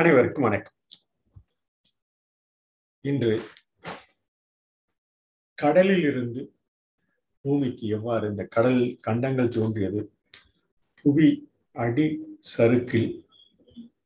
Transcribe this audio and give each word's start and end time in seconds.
அனைவருக்கும் 0.00 0.42
வணக்கம். 0.42 0.76
இன்று 3.00 3.40
கடலில் 5.54 6.02
இருந்து 6.02 6.54
பூமிக்கு 7.40 7.86
எவ்வாறு 7.86 8.28
இந்த 8.28 8.44
கடல் 8.44 8.98
கண்டங்கள் 9.00 9.48
தோன்றியது? 9.48 10.12
புவி 11.02 11.50
அடி 11.72 12.38
சறுக்கில் 12.56 13.24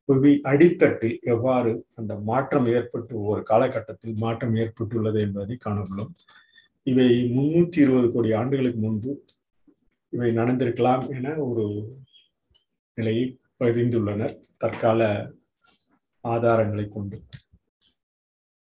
புவி 0.05 0.41
அடித்தட்டில் 0.43 1.19
எவ்வாறு 1.19 1.85
அந்த 1.95 2.15
மாற்றம் 2.15 2.65
ஏற்பட்டு 2.65 3.21
ஒரு 3.21 3.43
காலகட்டத்தில் 3.43 4.15
மாற்றம் 4.15 4.55
ஏற்பட்டுள்ளது 4.55 5.19
என்பதை 5.19 5.57
காணப்படும் 5.57 6.15
இவை 6.83 7.07
முன்னூத்தி 7.37 7.79
இருபது 7.79 8.11
கோடி 8.11 8.31
ஆண்டுகளுக்கு 8.31 8.79
முன்பு 8.79 9.23
இவை 10.09 10.37
நடந்திருக்கலாம் 10.37 11.09
என 11.09 11.35
ஒரு 11.35 11.97
நிலையை 12.93 13.39
பதிந்துள்ளனர். 13.59 14.39
தற்கால 14.57 15.31
ஆதாரங்களை 16.33 16.85
கொண்டு. 16.89 17.17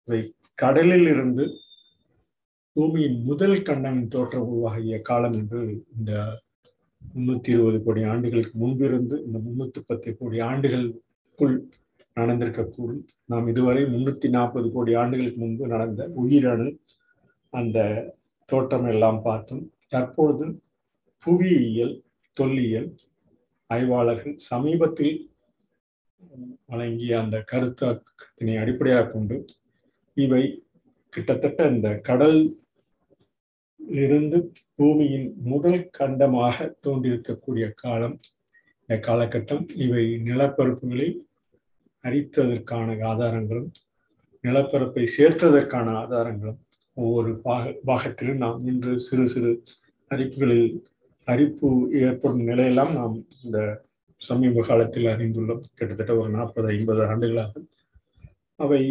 இவை 0.08 0.36
கடலில் 0.54 1.08
இருந்து 1.08 1.46
பூமியின் 2.76 3.24
முதல் 3.24 3.62
கண்டம் 3.62 4.08
தோற்றம் 4.08 4.48
உருவாகிய 4.48 5.02
காலம் 5.02 5.32
என்று 5.32 5.86
இந்த 5.98 6.12
முன்னூத்தி 7.16 7.50
இருபது 7.56 7.84
கோடி 7.84 8.04
ஆண்டுகளுக்கு 8.04 8.68
முன்பிருந்து 8.68 9.16
இந்த 9.26 9.40
முன்னூத்தி 9.46 9.82
பத்து 9.86 10.18
கோடி 10.18 10.40
ஆண்டுகளுக்குள் 10.40 11.56
நடந்திருக்கக்கூடும். 12.20 13.04
நாம் 13.26 13.48
இதுவரை 13.48 13.84
முன்னூத்தி 13.84 14.30
நாற்பது 14.30 14.72
கோடி 14.72 14.94
ஆண்டுகளுக்கு 14.94 15.40
முன்பு 15.40 15.68
நடந்த 15.68 16.02
உயிரணு 16.16 16.68
அந்த 17.50 17.78
தோற்றம் 18.46 18.88
எல்லாம் 18.88 19.22
பார்த்தோம். 19.22 19.64
தற்பொழுது 19.88 20.46
புவியியல் 21.24 21.96
தொல்லியல் 22.38 22.90
ஆய்வாளர்கள் 23.70 24.36
சமீபத்தில் 24.50 25.14
வழங்கிய 26.66 27.14
அந்த 27.22 27.38
கருத்தாக்கத்தினை 27.52 28.56
அடிப்படையாக 28.62 29.10
கொண்டு 29.10 29.38
இவை 30.18 30.44
கிட்டத்தட்ட 31.14 31.68
இந்த 31.70 31.90
கடல் 32.10 32.40
இருந்து 33.80 34.38
பூமியின் 34.76 35.28
முதல் 35.52 35.82
கண்டமாக 36.00 36.58
தோன்றியிருக்கக்கூடிய 36.86 37.66
காலம். 37.74 38.16
இந்த 38.82 38.96
காலகட்டம் 39.08 39.64
இவை 39.76 40.04
நிலப்பரப்புகளை 40.28 41.10
அரித்ததற்கான 42.04 42.96
ஆதாரங்களும் 43.12 43.70
நிலப்பரப்பை 44.44 45.04
சேர்த்ததற்கான 45.18 45.88
ஆதாரங்களும். 46.02 46.60
ஒவ்வொரு 46.98 47.32
பாக 47.46 47.72
பாகத்திலும் 47.86 48.42
நாம் 48.44 48.66
இன்று 48.72 48.94
சிறு 49.00 49.26
சிறு 49.28 49.52
அரிப்புகளில் 50.12 50.70
அரிப்பு 51.28 51.70
ஏற்படும் 52.02 52.48
நிலையெல்லாம் 52.48 52.92
நாம் 52.94 53.16
இந்த 53.44 53.60
சமீப 54.24 54.64
காலத்தில் 54.68 55.12
அறிந்துள்ளோம் 55.12 55.64
கிட்டத்தட்ட 55.76 56.14
ஒரு 56.16 56.30
நாற்பது 56.30 56.68
ஐம்பது 56.70 57.02
ஆண்டுகளாக 57.06 57.64
அவை 58.60 58.82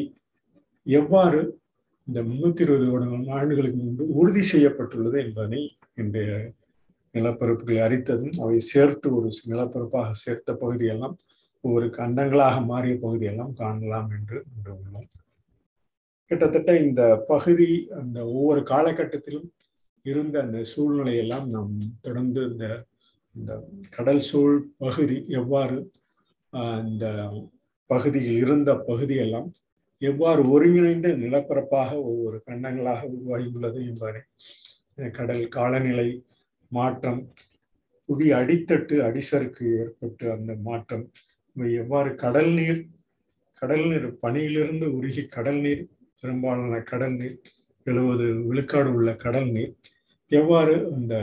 எவ்வாறு 0.87 1.41
இந்த 2.09 2.21
முன்னூத்தி 2.23 2.63
இருபது 2.63 2.87
ஆண்டுகளுக்கு 3.33 3.79
முன்பு 3.81 4.07
உறுதி 4.15 4.43
செய்யப்பட்டுள்ளது 4.45 5.19
என்பதனை 5.23 5.61
இன்றைய 5.95 6.33
நிலப்பரப்புகளை 7.15 7.81
அரித்ததும் 7.81 8.37
அவை 8.39 8.59
சேர்த்து 8.71 9.09
ஒரு 9.17 9.29
நிலப்பரப்பாக 9.47 10.15
சேர்த்த 10.19 10.53
பகுதியெல்லாம் 10.55 11.17
ஒவ்வொரு 11.65 11.89
கண்டங்களாக 11.91 12.57
மாறிய 12.65 12.95
பகுதியெல்லாம் 12.99 13.53
காணலாம் 13.55 14.09
என்று 14.11 14.39
உள்ளோம் 14.75 15.11
கிட்டத்தட்ட 16.31 16.73
இந்த 16.79 17.03
பகுதி 17.29 17.69
அந்த 17.95 18.19
ஒவ்வொரு 18.31 18.61
காலகட்டத்திலும் 18.69 19.49
இருந்த 20.07 20.37
அந்த 20.43 20.59
சூழ்நிலையெல்லாம் 20.65 21.47
நாம் 21.49 21.75
தொடர்ந்து 22.01 22.41
இந்த 22.49 22.67
இந்த 23.35 23.53
கடல் 23.91 24.23
சூழ் 24.23 24.57
பகுதி 24.79 25.17
எவ்வாறு 25.33 25.77
இந்த 26.85 27.07
பகுதியில் 27.91 28.39
இருந்த 28.39 28.71
பகுதியெல்லாம் 28.83 29.49
எவ்வாறு 30.03 30.43
ஒருங்கிணைந்த 30.49 31.09
நிலப்பரப்பாக 31.17 31.91
ஒவ்வொரு 32.03 32.37
கண்டங்களாக 32.47 33.01
உருவாகியுள்ளது 33.09 33.81
என்பதை 33.85 34.23
கடல் 35.13 35.45
காலநிலை 35.49 36.09
மாற்றம் 36.73 37.21
புவி 38.09 38.27
அடித்தட்டு 38.33 38.97
அடிசருக்கு 39.03 39.67
ஏற்பட்டு 39.79 40.25
அந்த 40.33 40.53
மாற்றம் 40.63 41.05
இவை 41.57 41.71
எவ்வாறு 41.75 42.11
கடல் 42.15 42.53
நீர் 42.53 42.81
கடல் 43.63 43.87
நீர் 43.87 44.07
பனியிலிருந்து 44.23 44.87
உருகி 44.93 45.23
கடல் 45.29 45.61
நீர் 45.61 45.83
பெரும்பாலான 46.23 46.81
கடல் 46.83 47.17
நீர் 47.17 47.37
எழுபது 47.87 48.27
விழுக்காடு 48.43 48.91
உள்ள 48.93 49.11
கடல் 49.17 49.51
நீர் 49.51 49.73
எவ்வாறு 50.31 50.75
அந்த 50.91 51.15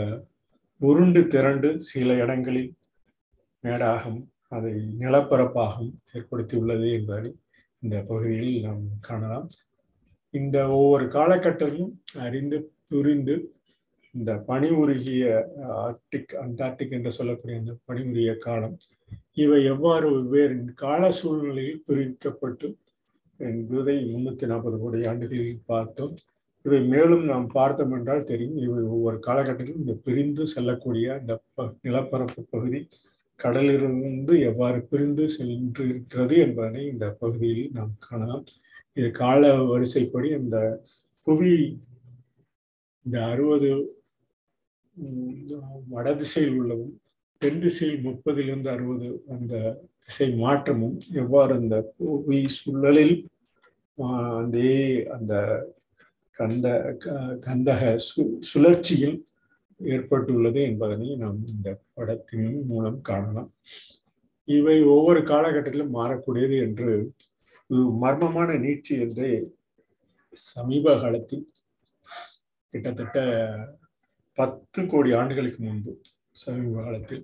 உருண்டு 0.82 1.22
திரண்டு 1.28 1.70
சில 1.82 2.14
இடங்களில் 2.24 2.72
மேடாகும் 3.64 4.20
அதை 4.56 4.74
நிலப்பரப்பாகவும் 5.02 5.96
ஏற்படுத்தியுள்ளது 6.14 6.88
என்பதை 6.98 7.32
இந்த 7.84 7.96
பகுதியில் 8.10 8.54
நாம் 8.66 8.84
காணலாம். 9.00 9.48
இந்த 10.34 10.58
ஒவ்வொரு 10.78 11.06
காலகட்டமும் 11.06 11.92
அறிந்து 12.26 12.58
புரிந்து 12.92 13.36
இந்த 14.12 14.32
பனி 14.50 14.70
உருகிய 14.82 15.24
ஆர்டிக் 15.86 16.34
அண்டார்டிக் 16.44 16.96
என்று 16.98 17.12
சொல்லக்கூடிய 17.12 17.60
அந்த 17.60 17.74
பனி 17.86 18.02
உருகிய 18.12 18.34
காலம் 18.38 18.78
இவை 19.34 19.60
எவ்வாறு 19.74 20.08
வெவ்வேறு 20.16 20.58
கால 20.84 21.12
சூழ்நிலையில் 21.20 21.84
பிரிக்கப்பட்டு 21.88 22.70
என்பதை 23.40 23.96
முன்னூத்தி 24.14 24.46
நாற்பது 24.46 24.78
கோடி 24.80 25.06
ஆண்டுகளில் 25.06 25.62
பார்த்தோம். 25.66 26.16
இவை 26.70 26.80
மேலும் 26.94 27.24
நாம் 27.32 27.46
பார்த்தோம் 27.58 27.94
என்றால் 27.98 28.28
தெரியும். 28.32 28.58
இவை 28.66 28.82
ஒவ்வொரு 28.96 29.18
காலகட்டத்திலும் 29.28 29.84
இந்த 29.84 29.96
பிரிந்து 30.06 30.44
செல்லக்கூடிய 30.54 31.06
இந்த 31.22 31.34
நிலப்பரப்பு 31.88 32.42
பகுதி 32.54 32.80
கடலிலிருந்து 33.40 34.34
எவ்வாறு 34.50 34.80
பிரிந்து 34.92 35.26
சென்று 35.36 35.84
இருக்கிறது 35.92 36.36
என்பதனை 36.46 36.82
இந்த 36.94 37.06
பகுதியில் 37.22 37.64
நாம் 37.78 37.94
காணலாம். 38.08 38.44
இது 38.98 39.08
கால 39.22 39.52
வரிசைப்படி 39.72 40.30
இந்த 40.40 40.58
புவி 41.28 41.54
இந்த 43.06 43.18
அறுபது 43.32 43.70
வடதிசையில் 45.94 46.56
உள்ளவும் 46.60 46.94
தென் 47.42 47.62
திசையில் 47.64 48.04
முப்பதிலிருந்து 48.08 48.70
அறுபது 48.76 49.10
அந்த 49.36 49.54
திசை 50.06 50.30
மாற்றமும் 50.44 50.98
எவ்வாறு 51.24 51.54
அந்த 51.62 51.76
புவி 51.98 52.40
சூழலில் 52.58 53.16
அந்த 54.42 54.58
அந்த 55.18 55.34
கந்த 56.40 56.68
கந்தக 57.46 57.82
சு 58.08 58.22
சுழற்சியில் 58.50 59.18
ஏற்பட்டுள்ளது 59.80 60.60
என்பதனை 60.62 61.10
நாம் 61.16 61.40
இந்த 61.48 61.70
படத்தின் 61.94 62.50
மூலம் 62.66 63.00
காணலாம். 63.02 63.50
இவை 64.48 64.78
ஒவ்வொரு 64.94 65.22
காலகட்டத்திலும் 65.24 65.96
மாறக்கூடியது 65.98 66.56
என்று 66.60 66.92
மர்மமான 68.02 68.50
நீட்சி 68.60 68.94
என்றே 69.00 69.32
சமீப 70.48 70.96
காலத்தில் 70.96 71.46
கிட்டத்தட்ட 72.74 73.18
பத்து 74.38 74.82
கோடி 74.86 75.12
ஆண்டுகளுக்கு 75.14 75.62
முன்பு 75.64 75.94
சமீப 76.36 76.76
காலத்தில் 76.82 77.24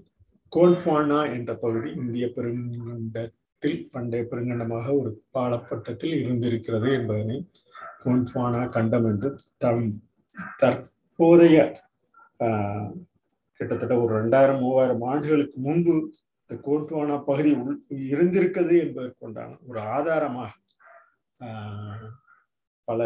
கோல்ஃபானா 0.53 1.19
என்ற 1.33 1.51
பகுதி 1.55 1.89
இந்திய 1.93 2.25
பெருங்கண்டத்தில் 2.35 3.79
பண்டைய 3.91 4.23
பெருங்கண்டமாக 4.23 4.87
ஒரு 4.99 5.11
பாலப்பட்டத்தில் 5.33 6.15
இருந்திருக்கிறது 6.21 6.89
என்பதனை 6.93 7.37
கோன்ஃபானா 8.05 8.61
கண்டம் 8.69 9.07
என்று 9.11 9.29
தம் 9.57 9.85
தற்போதைய 10.59 11.57
கிட்டத்தட்ட 13.59 13.93
ஒரு 14.01 14.11
ரெண்டாயிரம் 14.21 14.61
மூவாயிரம் 14.61 15.03
ஆண்டுகளுக்கு 15.03 15.57
முன்பு 15.59 15.93
இந்த 16.41 16.55
கோன்ஃபானா 16.65 17.15
பகுதி 17.23 17.51
உள் 17.51 17.77
இருந்திருக்கிறது 18.09 18.75
என்பதற்குண்டான 18.85 19.57
ஒரு 19.67 19.79
ஆதாரமாக 19.95 20.51
பல 22.87 23.01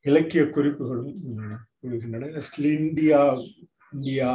இலக்கிய 0.00 0.42
குறிப்புகளும் 0.46 1.14
இருக்கின்றன. 1.86 2.28
இந்தியா 2.80 3.20
இந்தியா 3.92 4.30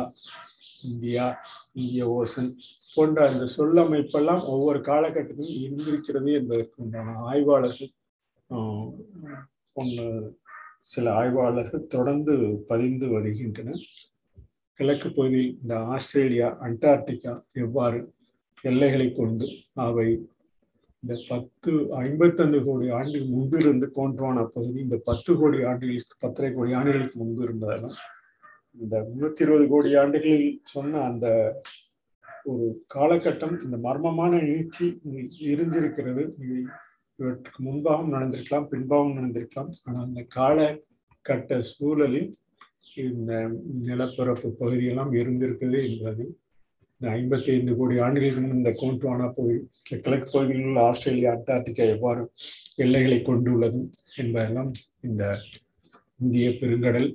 இந்தியா 0.84 1.26
இந்திய 1.74 2.06
ஓசன் 2.16 2.50
போன்ற 2.96 3.20
அந்த 3.30 3.46
சொல்லமைப்பெல்லாம் 3.58 4.44
ஒவ்வொரு 4.46 4.80
காலகட்டத்திலும் 4.80 5.62
இருந்திருக்கிறது 5.64 6.30
என்பதற்கு 6.34 6.82
உண்டான 6.84 7.16
ஆய்வாளர்கள் 7.30 7.92
ஒன்று 9.74 10.08
சில 10.82 11.06
ஆய்வாளர்கள் 11.14 11.88
தொடர்ந்து 11.88 12.34
பதிந்து 12.68 13.08
வருகின்றனர். 13.08 13.84
கிழக்கு 14.80 15.10
பகுதியில் 15.12 15.58
இந்த 15.62 15.76
ஆஸ்திரேலியா 15.80 16.48
அண்டார்டிகா 16.62 17.34
எவ்வாறு 17.54 18.00
எல்லைகளை 18.62 19.08
கொண்டு 19.12 19.48
அவை 19.74 20.08
இந்த 21.04 21.14
பத்து 21.28 21.72
ஐம்பத்தஞ்சு 22.02 22.60
கோடி 22.64 22.90
ஆண்டுகள் 22.90 23.32
முன்பிலிருந்து 23.34 23.88
கோன்றான 23.96 24.46
பகுதி 24.46 24.80
இந்த 24.80 25.00
பத்து 25.06 25.32
கோடி 25.38 25.64
ஆண்டுகளுக்கு 25.64 26.16
பத்தரை 26.20 26.54
கோடி 26.54 26.74
ஆண்டுகளுக்கு 26.74 27.18
முன்பு 27.20 27.44
இருந்ததெல்லாம் 27.44 27.98
இந்த 28.80 28.96
முன்னூத்தி 29.10 29.42
இருபது 29.42 29.68
கோடி 29.68 29.96
ஆண்டுகளில் 29.96 30.62
சொன்ன 30.64 31.02
அந்த 31.02 31.28
ஒரு 32.44 32.66
காலகட்டம் 32.96 33.56
இந்த 33.64 33.78
மர்மமான 33.78 34.40
நீட்சி 34.42 34.86
இருந்திருக்கிறது. 35.52 36.24
இவற்றுக்கு 37.20 37.60
முன்பாகவும் 37.68 38.14
நடந்திருக்கலாம் 38.16 38.70
பின்பாகவும் 38.72 39.18
நடந்திருக்கலாம். 39.20 39.72
ஆனால் 39.88 40.06
அந்த 40.08 40.22
காலகட்ட 40.38 41.60
சூழலில் 41.74 42.30
இந்த 43.10 43.34
நிலப்பரப்பு 43.88 44.50
பகுதியெல்லாம் 44.62 45.12
இருந்திருக்குது 45.20 45.80
என்பதை 45.90 46.26
இந்த 47.02 47.08
ஐம்பத்தி 47.20 47.50
ஐந்து 47.54 47.72
கோடி 47.78 47.96
ஆண்டுகளுக்கு 48.06 48.42
முன் 48.42 48.60
இந்த 48.60 48.72
கோண்ட்வானா 48.82 49.28
பகுதி 49.38 49.58
இந்த 49.84 49.98
கிழக்கு 50.06 50.28
பகுதியில் 50.36 50.68
உள்ள 50.70 50.82
ஆஸ்திரேலியா 50.90 51.32
அண்டார்டிகா 51.36 51.86
எவ்வாறு 51.96 52.22
எல்லைகளை 52.84 53.18
கொண்டுள்ளது 53.30 53.82
என்பதெல்லாம் 54.22 54.72
இந்த 55.08 55.24
இந்திய 56.20 56.50
பெருங்கடல் 56.60 57.10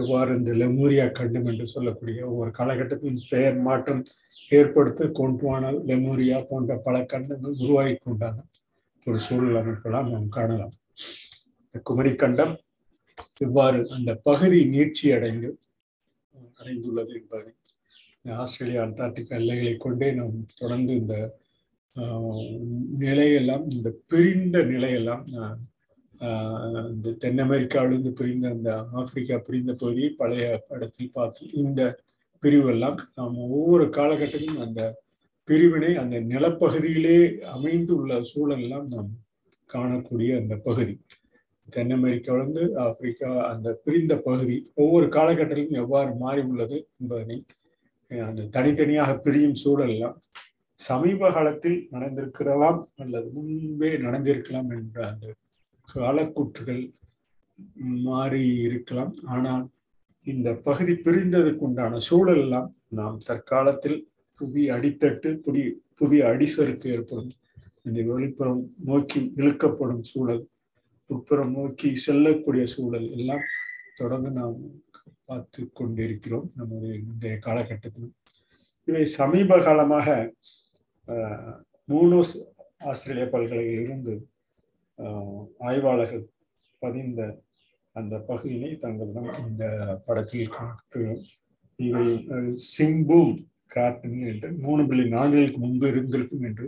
எவ்வாறு 0.00 0.30
இந்த 0.38 0.52
லெமூரியா 0.62 1.04
கண்டம் 1.18 1.48
என்று 1.50 1.66
சொல்லக்கூடிய 1.74 2.20
ஒவ்வொரு 2.30 2.50
காலகட்டத்தின் 2.58 3.20
பெயர் 3.32 3.58
மாற்றம் 3.68 4.02
ஏற்படுத்த 4.50 5.10
கோண்ட்வானா 5.18 5.70
லெமூரியா 5.90 6.38
போன்ற 6.50 6.76
பல 6.86 6.96
கண்டங்கள் 7.12 7.60
உருவாகி 7.64 7.94
கொண்டான. 7.98 8.36
ஒரு 9.06 9.18
சூழல் 9.20 9.58
அமைப்பெல்லாம் 9.60 10.10
நாம் 10.12 10.28
காணலாம். 10.28 10.74
இந்த 11.66 11.78
குமரி 11.82 12.12
கண்டம் 12.14 12.54
இவ்வாறு 13.36 13.80
அந்த 13.88 14.10
பகுதி 14.22 14.58
நீட்சி 14.64 15.06
அடைந்து 15.16 15.50
அடைந்துள்ளது 16.60 17.12
என்பதை 17.20 17.52
ஆஸ்திரேலியா 18.36 18.80
அண்டார்டிகா 18.82 19.34
எல்லைகளை 19.36 19.74
கொண்டே 19.76 20.08
நாம் 20.12 20.34
தொடர்ந்து 20.54 20.92
இந்த 20.94 21.14
நிலையெல்லாம் 22.98 23.64
இந்த 23.70 23.88
பிரிந்த 24.06 24.58
நிலையெல்லாம் 24.64 25.24
இந்த 26.90 27.10
தென் 27.18 27.38
அமெரிக்காவிலிருந்து 27.38 28.12
பிரிந்த 28.12 28.48
அந்த 28.48 28.70
ஆப்பிரிக்கா 28.92 29.36
பிரிந்த 29.46 29.72
பகுதியை 29.74 30.10
பழைய 30.12 30.48
படத்தில் 30.68 31.14
பார்த்து 31.14 31.48
இந்த 31.54 31.80
பிரிவெல்லாம் 32.42 32.98
நாம் 33.14 33.38
ஒவ்வொரு 33.48 33.86
காலகட்டத்திலும் 33.90 34.64
அந்த 34.66 34.82
பிரிவினை 35.50 35.92
அந்த 36.02 36.16
நிலப்பகுதியிலே 36.32 37.18
அமைந்துள்ள 37.54 38.20
சூழலெல்லாம் 38.32 38.86
நாம் 38.94 39.10
காணக்கூடிய 39.70 40.30
அந்த 40.40 40.54
பகுதி. 40.66 40.94
தென் 41.74 41.92
அமெரிக்காவிலிருந்து 41.96 42.64
ஆப்பிரிக்கா 42.84 43.30
அந்த 43.52 43.68
பிரிந்த 43.84 44.14
பகுதி. 44.28 44.56
ஒவ்வொரு 44.82 45.06
காலகட்டத்திலும் 45.16 45.80
எவ்வாறு 45.82 46.12
மாறி 46.22 46.42
உள்ளது 46.50 46.78
என்பதனை 47.00 47.38
அந்த 48.10 48.46
தனித்தனியாக 48.56 49.10
பிரியும் 49.24 49.60
சூழல்லாம் 49.62 50.16
சமீப 50.80 51.30
காலத்தில் 51.36 51.78
நடந்திருக்கிறலாம் 51.94 52.80
அல்லது 53.02 53.28
முன்பே 53.36 53.90
நடந்திருக்கலாம் 54.06 54.70
என்ற 54.76 54.98
அந்த 55.10 55.26
காலக்கூற்றுகள் 55.88 56.82
மாறி 58.08 58.44
இருக்கலாம். 58.68 59.12
ஆனால் 59.34 59.64
இந்த 60.26 60.48
பகுதி 60.68 60.94
பிரிந்ததுக்குண்டான 61.06 62.00
சூழலெல்லாம் 62.08 62.70
நாம் 62.98 63.18
தற்காலத்தில் 63.28 63.98
புவி 64.40 64.62
அடித்தட்டு 64.76 65.30
புதிய 65.46 65.66
புதிய 66.00 66.20
அடிசருக்கு 66.32 66.86
ஏற்படும். 66.96 67.32
இந்த 67.86 68.00
வெளிப்புறம் 68.10 68.62
நோக்கி 68.88 69.20
இழுக்கப்படும் 69.40 70.04
சூழல் 70.10 70.44
உட்புறம் 71.10 71.52
நோக்கி 71.58 71.88
செல்லக்கூடிய 72.04 72.64
சூழல் 72.74 73.08
எல்லாம் 73.16 73.44
தொடர்ந்து 74.00 74.30
நாம் 74.38 74.58
பார்த்து 75.28 75.62
கொண்டிருக்கிறோம் 75.78 76.46
நம்முடைய 76.58 76.92
இன்றைய 77.02 77.36
காலகட்டத்தில். 77.46 78.10
இவை 78.88 79.04
சமீப 79.18 79.58
காலமாக 79.66 80.08
மூனோஸ் 81.88 82.34
ஆஸ்திரேலிய 82.90 83.26
பல்கலையிலிருந்து 83.34 84.14
ஆய்வாளர்கள் 85.68 86.24
பதிந்த 86.82 87.20
அந்த 87.96 88.14
பகுதியினை 88.28 88.72
தங்களிடம் 88.84 89.30
இந்த 89.48 89.64
படத்தில் 90.06 90.54
காட்டுகிறோம் 90.56 91.22
இவை 91.78 92.06
சிம்பூம் 92.74 93.34
கார்டன் 93.70 94.18
என்று 94.26 94.48
மூணு 94.58 94.82
பில்லியன் 94.82 95.18
ஆண்டுகளுக்கு 95.18 95.58
முன்பு 95.58 95.88
இருந்திருக்கும் 95.88 96.44
என்று 96.44 96.66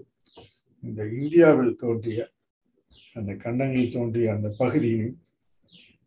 இந்த 0.83 1.03
இந்தியாவில் 1.13 1.75
தோன்றிய 1.75 2.21
அந்த 3.17 3.33
கண்டங்களில் 3.35 3.95
தோன்றிய 3.95 4.35
அந்த 4.35 4.49
பகுதியினை 4.59 5.11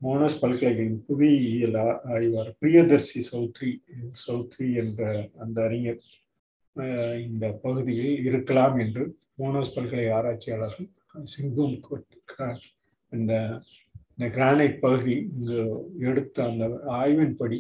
மோனஸ் 0.02 0.40
பல்கலைக்கழகம் 0.40 1.04
புவியியல் 1.06 1.78
ஆய்வார் 2.10 2.50
பிரியதர்சி 2.60 3.20
சௌத்ரி 3.32 3.72
சௌத்ரி 4.26 4.68
என்ற 4.74 5.30
அந்த 5.38 5.58
அறிஞர் 5.64 6.02
இந்த 7.22 7.46
பகுதியில் 7.62 8.18
இருக்கலாம் 8.24 8.76
என்று 8.80 9.04
மோனோஸ் 9.38 9.76
பல்கலை 9.76 10.08
ஆராய்ச்சியாளர்கள் 10.10 10.90
சிங்கம் 11.26 11.76
இந்த 13.12 13.34
இந்த 14.16 14.26
கிரானைட் 14.30 14.78
பகுதி 14.80 15.16
இங்கு 15.32 15.60
எடுத்த 16.00 16.38
அந்த 16.46 16.66
ஆய்வின்படி 16.94 17.60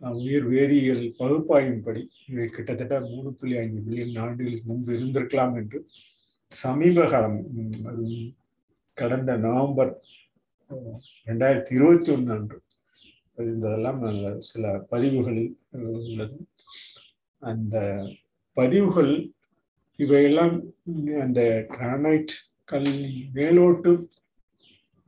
உயிர் 0.00 0.46
வேதியியல் 0.48 1.04
பகுப்பாய்வின்படி 1.18 2.02
இவை 2.26 2.46
கிட்டத்தட்ட 2.46 3.00
மூணு 3.00 3.30
புள்ளி 3.32 3.56
ஐந்து 3.56 3.80
மில்லியன் 3.80 4.22
ஆண்டுகளுக்கு 4.24 4.70
முன்பு 4.72 4.92
இருந்திருக்கலாம் 4.92 5.54
என்று 5.56 5.78
சமீப 6.52 7.06
காலம் 7.06 7.38
கடந்த 8.96 9.32
நவம்பர் 9.36 9.92
ரெண்டாயிரத்தி 11.26 11.72
இருபத்தி 11.72 12.10
ஒன்று 12.12 12.32
அன்று 12.34 12.58
இருந்ததெல்லாம் 13.38 14.00
சில 14.38 14.72
பதிவுகளில் 14.88 15.52
உள்ளது. 16.02 16.38
அந்த 17.42 17.76
பதிவுகள் 18.56 19.12
இவையெல்லாம் 19.98 20.56
அந்த 21.20 21.40
கிரானைட் 21.76 22.34
கல் 22.64 22.92
மேலோட்டு 23.34 23.92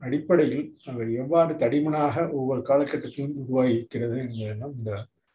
அடிப்படையில் 0.01 0.65
அவை 0.85 1.05
எவ்வாறு 1.13 1.53
தடிமனாக 1.55 2.23
ஒவ்வொரு 2.31 2.61
காலகட்டத்திலும் 2.61 3.35
உருவாகியிருக்கிறது 3.37 4.15
என்பதெல்லாம் 4.21 4.75
இந்த 4.77 4.91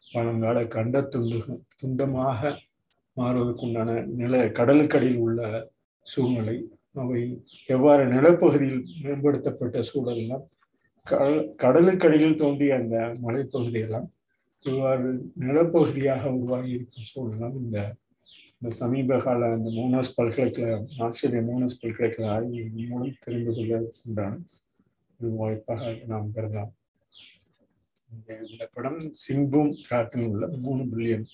பழங்கால 0.07 0.59
கண்ட 0.67 1.01
துண்டு 1.09 1.39
துண்டமாக 1.81 2.53
மாறுவதற்குண்டான 3.17 3.91
நில 4.17 4.37
கடலுக்கடியில் 4.51 5.21
உள்ள 5.21 5.41
சூழ்நிலை 6.07 6.57
அவை 6.95 7.21
எவ்வாறு 7.69 8.03
நிலப்பகுதியில் 8.07 8.83
மேம்படுத்தப்பட்ட 9.03 9.81
சூழலெல்லாம் 9.89 10.45
கடலுக்கடியில் 11.59 12.39
தோன்றிய 12.39 12.79
அந்த 12.79 12.97
மலைப்பகுதியெல்லாம் 13.23 14.07
இவ்வாறு 14.65 15.09
நிலப்பகுதியாக 15.39 16.31
உருவாகி 16.31 16.71
இருக்கும் 16.71 17.11
சூழலாம் 17.13 17.57
இந்த 17.59 17.79
இந்த 18.67 18.77
சமீப 18.79 19.17
கால 19.17 19.49
அந்த 19.53 19.69
மோனஸ் 19.71 20.09
பல்கலைக்கழகம் 20.17 20.87
ஆஸ்திரேலிய 20.99 21.43
மோனஸ் 21.49 21.77
பல்கலைக்கழக 21.81 22.31
ஆய்வு 22.31 22.63
மூலம் 22.89 23.13
தெரிந்து 23.25 23.53
கொள்ள 23.55 23.77
உண்டான 24.07 24.33
ஒரு 25.21 25.31
வாய்ப்பாக 25.37 25.93
நாம் 26.07 26.33
கருதலாம். 26.37 26.73
இந்த 28.49 28.67
படம் 28.73 28.99
சிம்பும் 29.23 29.71
காட்டில் 29.89 30.27
உள்ள 30.27 30.49
மூணு 30.65 30.83
பில்லியன் 30.85 31.25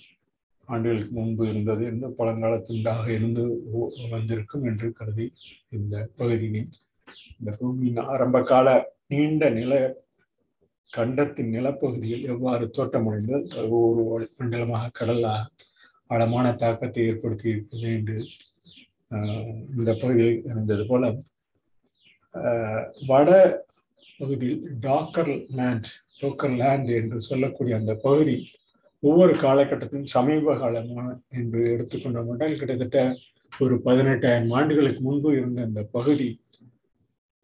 ஆண்டுகளுக்கு 0.69 1.11
முன்பு 1.13 1.49
இருந்தது. 1.49 1.87
என்று 1.87 2.11
பழங்கால 2.13 2.61
துண்டாக 2.69 3.09
இருந்து 3.09 3.47
வந்திருக்கும் 4.11 4.65
என்று 4.65 4.93
கருதி 4.93 5.29
இந்த 5.71 6.05
பகுதியின் 6.17 6.71
இந்த 7.39 7.51
பூமியின் 7.59 8.05
ஆரம்ப 8.07 8.45
கால 8.45 8.79
நீண்ட 9.07 9.51
நில 9.51 9.83
கண்டத்தின் 10.91 11.53
நிலப்பகுதியில் 11.57 12.25
எவ்வாறு 12.25 12.67
தோட்டமடைந்து 12.79 13.37
ஒரு 13.81 14.33
மண்டலமாக 14.37 14.97
கடலாக 15.01 15.71
ஆழமான 16.13 16.47
தாக்கத்தை 16.53 17.03
ஏற்படுத்தி 17.07 17.49
இருக்கிறது 17.49 17.91
என்று 17.93 18.17
இந்த 19.77 19.91
பகுதியில் 19.95 20.39
இருந்தது 20.45 20.85
போல 20.87 21.05
வட 23.07 23.31
பகுதியில் 24.21 24.65
டாக்கர் 24.81 25.33
லேண்ட் 25.51 25.89
டோக்கர் 26.21 26.57
லேண்ட் 26.57 26.91
என்று 26.91 27.19
சொல்லக்கூடிய 27.21 27.77
அந்த 27.77 27.95
பகுதி 28.03 28.37
ஒவ்வொரு 29.03 29.33
காலகட்டத்திலும் 29.37 30.13
சமீப 30.13 30.55
காலமான 30.55 31.07
என்று 31.31 31.61
எடுத்துக்கொண்ட 31.71 32.21
மட்டும் 32.23 32.59
கிட்டத்தட்ட 32.59 33.01
ஒரு 33.53 33.75
பதினெட்டாயிரம் 33.83 34.53
ஆண்டுகளுக்கு 34.53 35.01
முன்பு 35.01 35.31
இருந்த 35.37 35.61
அந்த 35.63 35.83
பகுதி 35.93 36.29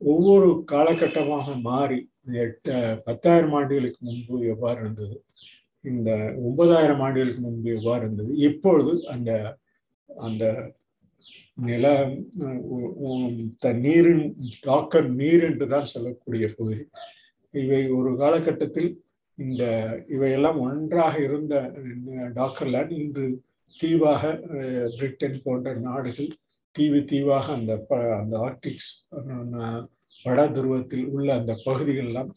ஒவ்வொரு 0.00 0.48
காலகட்டமாக 0.72 1.56
மாறி 1.60 1.98
எட்டு 2.42 2.72
பத்தாயிரம் 3.04 3.54
ஆண்டுகளுக்கு 3.54 4.00
முன்பு 4.00 4.36
எவ்வாறு 4.46 4.78
இருந்தது? 4.80 5.16
இந்த 5.84 6.10
ஒன்பதாயிரம் 6.46 7.02
ஆண்டுகளுக்கு 7.06 7.42
முன்பு 7.42 7.70
எவ்வாறு 7.78 8.02
இருந்தது? 8.04 8.32
இப்பொழுது 8.48 8.92
அந்த 9.14 9.30
அந்த 10.10 10.44
நில 11.68 11.86
நீரின் 13.84 14.24
டாக்கர் 14.66 15.08
நீர் 15.20 15.44
என்று 15.48 15.66
தான் 15.74 15.92
சொல்லக்கூடிய 15.92 16.46
பகுதி. 16.58 16.84
இவை 17.54 17.82
ஒரு 17.98 18.10
காலகட்டத்தில் 18.16 18.90
இந்த 19.38 19.62
இவையெல்லாம் 20.08 20.58
ஒன்றாக 20.66 21.14
இருந்த 21.26 21.54
டாக்கர்லேண்ட் 22.36 22.94
இன்று 23.00 23.26
தீவாக 23.74 24.22
பிரிட்டன் 24.96 25.38
போன்ற 25.44 25.74
நாடுகள் 25.86 26.30
தீவு 26.74 27.00
தீவாக 27.12 27.46
அந்த 27.58 27.72
அந்த 28.20 28.34
ஆர்டிக்ஸ் 28.46 28.90
வட 30.24 30.40
துருவத்தில் 30.56 31.06
உள்ள 31.14 31.28
அந்த 31.40 31.52
பகுதிகளெல்லாம் 31.66 32.30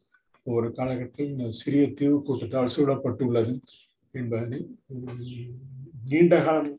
ஒரு 0.46 0.68
காலகட்டத்தில் 0.72 1.58
சிறிய 1.60 1.84
தீவு 1.94 2.18
கூட்டத்தால் 2.22 2.74
சூழப்பட்டுள்ளது 2.76 3.54
என்பதனை 4.14 4.60
நீண்ட 6.10 6.36
காலம் 6.44 6.72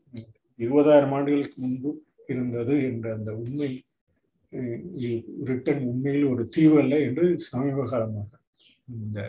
இருபதாயிரம் 0.59 1.13
ஆண்டுகளுக்கு 1.13 1.57
முன்பு 1.61 1.91
இருந்தது 2.27 2.73
என்ற 2.83 3.05
அந்த 3.13 3.31
உண்மை 3.35 3.71
பிரிட்டன் 5.41 5.81
உண்மையில் 5.83 6.25
ஒரு 6.25 6.43
தீவு 6.49 6.75
அல்ல 6.81 6.95
என்று 6.99 7.25
சமீப 7.41 7.85
காலமாக 7.85 8.39
இந்த 8.87 9.19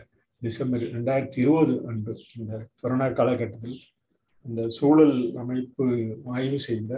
டிசம்பர் 0.43 0.85
ரெண்டாயிரத்தி 0.95 1.39
இருபது 1.39 1.75
அன்று 1.87 2.15
இந்த 2.39 2.55
கொரோனா 2.81 3.07
காலகட்டத்தில் 3.11 3.79
இந்த 4.47 4.63
சூழல் 4.69 5.17
அமைப்பு 5.37 5.85
ஆய்வு 6.33 6.59
செய்த 6.59 6.93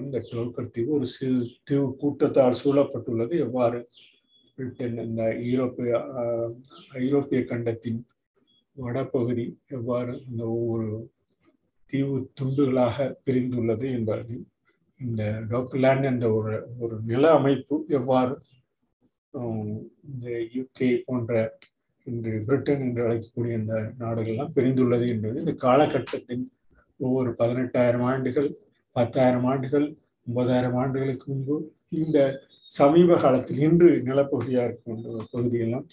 இந்த 0.00 0.18
டோக்கர் 0.30 0.72
தீவு 0.72 0.90
ஒரு 0.92 1.06
சிறு 1.06 1.38
தீவு 1.64 1.86
கூட்டத்தால் 2.00 2.60
சூழப்பட்டுள்ளது. 2.62 3.34
எவ்வாறு 3.46 3.78
பிரிட்டன் 4.58 4.98
இந்த 5.04 5.22
ஈரோப்பிய 5.44 5.92
ஐரோப்பிய 6.98 7.40
கண்டத்தின் 7.44 8.00
வடபகுதி 8.76 9.46
எவ்வாறு 9.70 10.12
இந்த 10.28 10.42
ஒவ்வொரு 10.50 10.88
தீவு 11.92 12.16
துண்டுகளாக 12.38 13.06
பிரிந்துள்ளது 13.24 13.86
என்பது 13.92 14.36
இந்த 15.00 15.22
டாக்லாண்ட் 15.50 16.06
என்ற 16.06 16.26
ஒரு 16.32 16.54
ஒரு 16.78 16.96
நில 17.02 17.24
அமைப்பு 17.32 17.76
எவ்வாறு 17.90 18.34
இந்த 20.04 20.26
யூகே 20.54 20.90
போன்ற 21.06 21.32
இன்று 22.06 22.32
பிரிட்டன் 22.44 22.82
என்று 22.82 23.02
அழைக்கக்கூடிய 23.04 23.54
இந்த 23.58 23.76
நாடுகள்லாம் 23.98 24.54
பிரிந்துள்ளது 24.56 25.06
என்பது 25.08 25.36
இந்த 25.40 25.54
காலகட்டத்தின் 25.60 26.44
ஒவ்வொரு 27.00 27.30
பதினெட்டாயிரம் 27.38 28.04
ஆண்டுகள் 28.04 28.50
பத்தாயிரம் 28.96 29.46
ஆண்டுகள் 29.46 29.86
ஒன்பதாயிரம் 30.26 30.76
ஆண்டுகளுக்கு 30.76 31.26
முன்பு 31.26 31.56
இந்த 31.96 32.18
சமீப 32.68 33.16
காலத்தில் 33.22 33.62
இன்று 33.66 33.88
நிலப்பகுதியாக 34.06 34.68
இருக்கின்ற 34.68 35.24
பகுதியெல்லாம் 35.32 35.86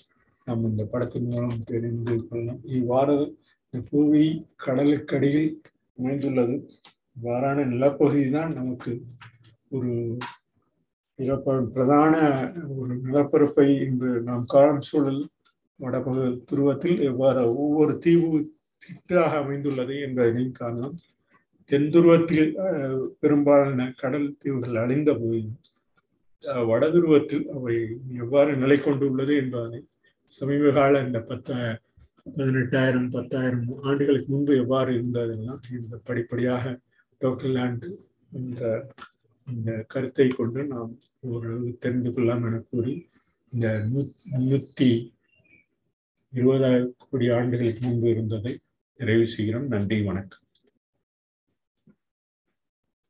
நாம் 0.47 0.63
இந்த 0.69 0.83
படத்தின் 0.91 1.27
மூலம் 1.31 1.65
தெரிந்து 1.71 2.13
கொள்ளலாம். 2.27 2.61
இவ்வாறு 2.77 3.15
இந்த 3.65 3.79
புவி 3.89 4.23
கடலுக்கடியில் 4.65 5.49
அமைந்துள்ளது. 5.97 6.55
இவ்வாறான 7.17 7.65
நிலப்பகுதி 7.73 8.23
தான் 8.37 8.53
நமக்கு 8.59 8.91
ஒரு 9.77 9.91
பிரதான 11.75 12.13
ஒரு 12.79 12.93
நிலப்பரப்பை 13.05 13.67
இன்று 13.85 14.11
நாம் 14.29 14.45
காலம் 14.53 14.83
சூழல் 14.89 15.21
வடபகு 15.79 16.25
துருவத்தில் 16.49 16.97
எவ்வாறு 17.09 17.43
ஒவ்வொரு 17.61 17.93
தீவு 18.05 18.29
திட்டாக 18.81 19.31
அமைந்துள்ளது 19.43 19.95
என்பதனை 20.05 20.45
காணலாம். 20.61 20.95
தென் 21.71 21.89
துருவத்தில் 21.95 22.47
பெரும்பாலான 23.21 23.89
கடல் 24.01 24.27
தீவுகள் 24.41 24.81
அழிந்த 24.83 25.11
போதிலும் 25.19 25.59
வடதுருவத்தில் 26.43 27.47
அவை 27.49 27.75
எவ்வாறு 28.17 28.55
நிலை 28.55 28.77
கொண்டுள்ளது 28.77 29.35
என்பதனை 29.35 29.81
சமீப 30.27 30.71
கால 30.71 31.03
இந்த 31.03 31.19
பத்த 31.19 31.79
பதினெட்டாயிரம் 32.37 33.09
பத்தாயிரம் 33.09 33.67
ஆண்டுகளுக்கு 33.81 34.31
முன்பு 34.33 34.55
எவ்வாறு 34.57 34.91
இருந்ததெல்லாம் 34.93 35.61
இந்த 35.71 35.97
படிப்படியாக 36.03 36.79
டோட்டல் 37.21 37.55
லேண்ட் 37.57 37.87
என்ற 38.31 38.89
இந்த 39.47 39.85
கருத்தை 39.87 40.27
கொண்டு 40.27 40.63
நாம் 40.65 40.97
ஓரளவு 41.21 41.77
தெரிந்து 41.79 42.13
கொள்ளலாம் 42.13 42.43
என 42.43 42.59
கூறி 42.69 43.07
இந்த 43.53 43.67
முன்னூத்தி 44.33 44.89
இருபதாயிரம் 46.33 46.95
கோடி 47.09 47.29
ஆண்டுகளுக்கு 47.29 47.87
முன்பு 47.87 48.09
இருந்ததை 48.09 48.59
நிறைவு 48.99 49.27
செய்கிறோம். 49.27 49.67
நன்றி 49.67 50.01
வணக்கம். 50.01 50.45